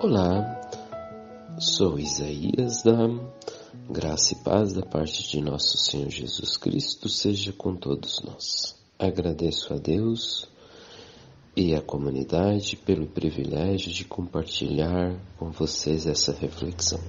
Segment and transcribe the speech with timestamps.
[0.00, 0.60] Olá,
[1.58, 3.08] sou Isaías da
[3.90, 8.76] Graça e Paz da parte de nosso Senhor Jesus Cristo seja com todos nós.
[8.96, 10.48] Agradeço a Deus
[11.56, 17.00] e a comunidade pelo privilégio de compartilhar com vocês essa reflexão.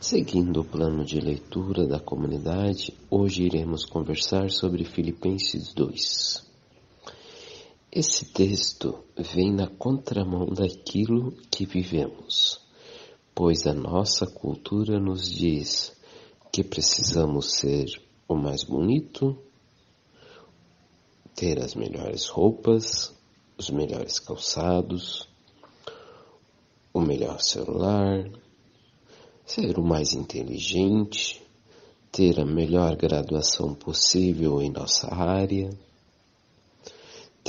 [0.00, 6.49] Seguindo o plano de leitura da comunidade, hoje iremos conversar sobre Filipenses 2.
[7.92, 12.60] Esse texto vem na contramão daquilo que vivemos,
[13.34, 15.92] pois a nossa cultura nos diz
[16.52, 17.86] que precisamos ser
[18.28, 19.36] o mais bonito,
[21.34, 23.12] ter as melhores roupas,
[23.58, 25.28] os melhores calçados,
[26.94, 28.30] o melhor celular,
[29.44, 31.42] ser o mais inteligente,
[32.12, 35.76] ter a melhor graduação possível em nossa área,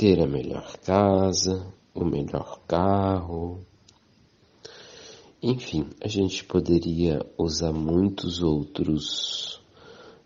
[0.02, 3.60] ter a melhor casa, o melhor carro.
[5.40, 9.62] Enfim, a gente poderia usar muitos outros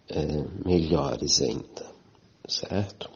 [0.09, 1.93] é, melhores ainda,
[2.49, 3.11] certo?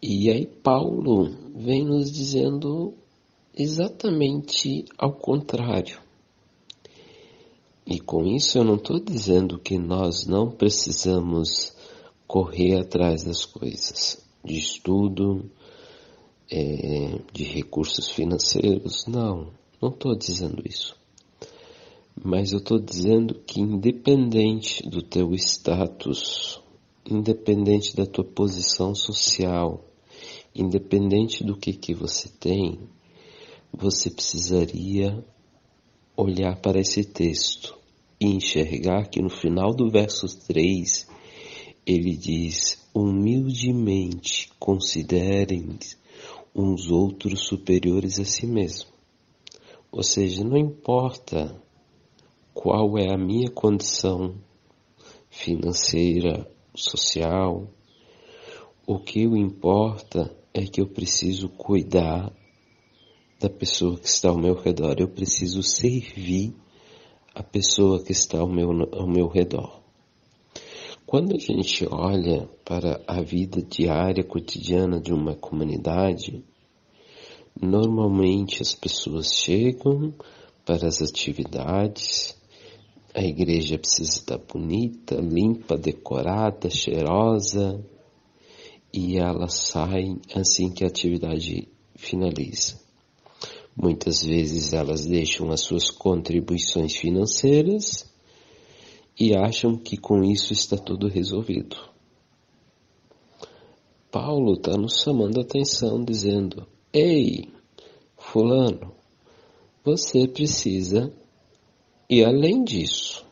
[0.00, 2.94] E aí Paulo vem nos dizendo
[3.54, 6.00] exatamente ao contrário.
[7.86, 11.76] E com isso eu não estou dizendo que nós não precisamos
[12.26, 15.50] correr atrás das coisas, de estudo,
[16.50, 19.06] é, de recursos financeiros.
[19.06, 19.50] Não,
[19.80, 20.96] não estou dizendo isso.
[22.22, 26.60] Mas eu estou dizendo que independente do teu status,
[27.04, 29.84] independente da tua posição social,
[30.54, 32.78] independente do que, que você tem,
[33.72, 35.24] você precisaria
[36.16, 37.76] olhar para esse texto
[38.20, 41.08] e enxergar que no final do verso 3
[41.86, 45.78] ele diz: humildemente considerem
[46.54, 48.88] uns outros superiores a si mesmo.
[49.90, 51.60] Ou seja, não importa
[52.52, 54.34] qual é a minha condição
[55.28, 57.68] financeira, social,
[58.86, 62.32] o que importa é que eu preciso cuidar
[63.40, 64.96] da pessoa que está ao meu redor.
[64.98, 66.54] Eu preciso servir
[67.34, 69.83] a pessoa que está ao meu, ao meu redor.
[71.14, 76.44] Quando a gente olha para a vida diária, cotidiana de uma comunidade,
[77.54, 80.12] normalmente as pessoas chegam
[80.66, 82.36] para as atividades,
[83.14, 87.80] a igreja precisa estar bonita, limpa, decorada, cheirosa,
[88.92, 92.74] e ela sai assim que a atividade finaliza.
[93.76, 98.12] Muitas vezes elas deixam as suas contribuições financeiras
[99.18, 101.76] e acham que com isso está tudo resolvido.
[104.10, 107.48] Paulo está nos chamando a atenção, dizendo: Ei,
[108.16, 108.94] Fulano,
[109.84, 111.12] você precisa
[112.08, 113.24] ir além disso.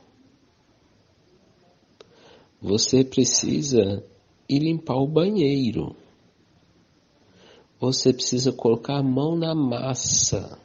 [2.61, 4.05] Você precisa
[4.49, 5.97] ir limpar o banheiro.
[7.81, 10.59] Você precisa colocar a mão na massa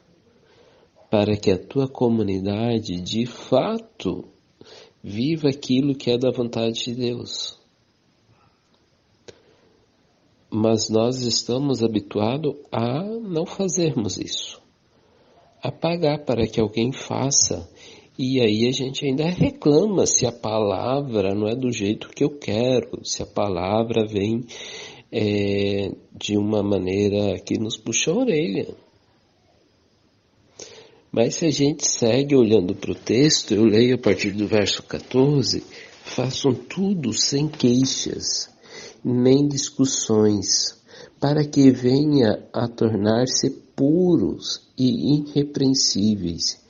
[1.10, 4.24] para que a tua comunidade de fato
[5.02, 7.58] viva aquilo que é da vontade de Deus.
[10.50, 14.60] Mas nós estamos habituados a não fazermos isso,
[15.62, 17.68] a pagar para que alguém faça.
[18.18, 22.30] E aí a gente ainda reclama se a palavra não é do jeito que eu
[22.30, 24.44] quero, se a palavra vem
[25.12, 28.74] é, de uma maneira que nos puxa a orelha.
[31.10, 34.82] Mas se a gente segue olhando para o texto, eu leio a partir do verso
[34.82, 35.64] 14,
[36.04, 38.50] façam tudo sem queixas,
[39.02, 40.76] nem discussões,
[41.18, 46.62] para que venha a tornar-se puros e irrepreensíveis,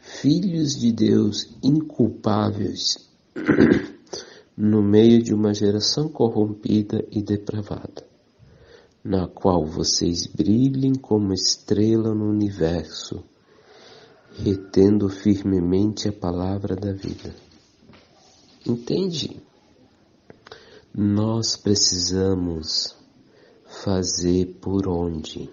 [0.00, 3.08] filhos de Deus inculpáveis
[4.56, 8.04] no meio de uma geração corrompida e depravada,
[9.04, 13.22] na qual vocês brilhem como estrela no universo,
[14.38, 17.34] retendo firmemente a palavra da vida.
[18.66, 19.40] Entende?
[20.94, 22.96] Nós precisamos
[23.66, 25.50] fazer por onde?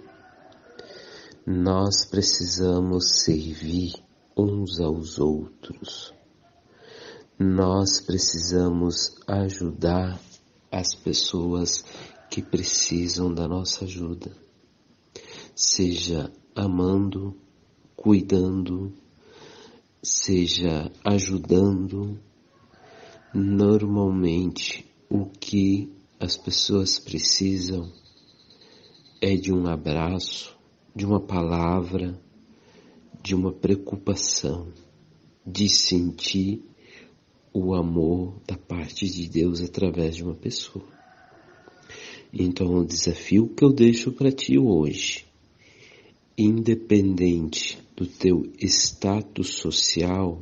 [1.45, 3.93] Nós precisamos servir
[4.35, 6.13] uns aos outros
[7.43, 10.19] nós precisamos ajudar
[10.71, 11.83] as pessoas
[12.29, 14.31] que precisam da nossa ajuda,
[15.55, 17.35] seja amando,
[18.03, 18.91] cuidando,
[20.01, 22.19] seja ajudando.
[23.33, 25.89] Normalmente, o que
[26.19, 27.89] as pessoas precisam
[29.21, 30.53] é de um abraço,
[30.93, 32.19] de uma palavra,
[33.23, 34.67] de uma preocupação,
[35.47, 36.61] de sentir
[37.53, 40.85] o amor da parte de Deus através de uma pessoa.
[42.33, 45.25] Então, o desafio que eu deixo para ti hoje,
[46.37, 50.41] independente do teu status social,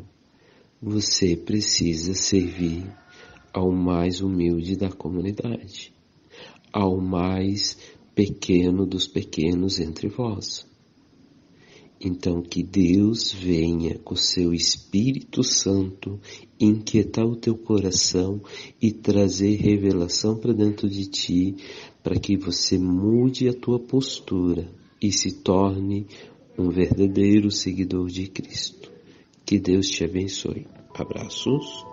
[0.82, 2.86] você precisa servir
[3.54, 5.94] ao mais humilde da comunidade,
[6.72, 7.78] ao mais
[8.16, 10.66] pequeno dos pequenos entre vós.
[12.04, 16.20] Então que Deus venha com seu Espírito Santo
[16.60, 18.42] inquietar o teu coração
[18.82, 21.56] e trazer revelação para dentro de ti,
[22.02, 24.68] para que você mude a tua postura
[25.00, 26.08] e se torne
[26.62, 28.92] um verdadeiro seguidor de Cristo.
[29.46, 30.68] Que Deus te abençoe.
[30.94, 31.86] Abraços.